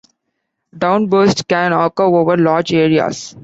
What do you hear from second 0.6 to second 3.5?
Downbursts can occur over large areas.